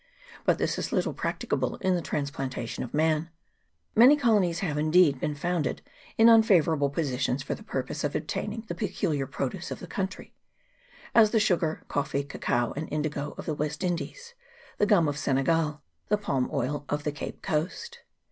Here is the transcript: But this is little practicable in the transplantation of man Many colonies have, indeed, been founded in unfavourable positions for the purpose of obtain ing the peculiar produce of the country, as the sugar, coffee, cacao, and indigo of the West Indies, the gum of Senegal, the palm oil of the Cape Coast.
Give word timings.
But 0.45 0.57
this 0.57 0.79
is 0.79 0.91
little 0.91 1.13
practicable 1.13 1.75
in 1.75 1.93
the 1.93 2.01
transplantation 2.01 2.83
of 2.83 2.91
man 2.91 3.29
Many 3.95 4.17
colonies 4.17 4.61
have, 4.61 4.75
indeed, 4.75 5.19
been 5.19 5.35
founded 5.35 5.83
in 6.17 6.27
unfavourable 6.27 6.89
positions 6.89 7.43
for 7.43 7.53
the 7.53 7.61
purpose 7.61 8.03
of 8.03 8.15
obtain 8.15 8.51
ing 8.51 8.61
the 8.61 8.73
peculiar 8.73 9.27
produce 9.27 9.69
of 9.69 9.79
the 9.79 9.85
country, 9.85 10.33
as 11.13 11.29
the 11.29 11.39
sugar, 11.39 11.83
coffee, 11.87 12.23
cacao, 12.23 12.73
and 12.75 12.91
indigo 12.91 13.35
of 13.37 13.45
the 13.45 13.53
West 13.53 13.83
Indies, 13.83 14.33
the 14.79 14.87
gum 14.87 15.07
of 15.07 15.19
Senegal, 15.19 15.83
the 16.07 16.17
palm 16.17 16.49
oil 16.51 16.83
of 16.89 17.03
the 17.03 17.11
Cape 17.11 17.43
Coast. 17.43 17.99